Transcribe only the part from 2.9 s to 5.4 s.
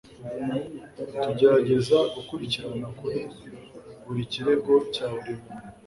kuri buri kirego cya buri